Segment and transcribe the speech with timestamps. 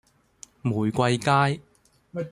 [0.63, 1.61] 玫瑰街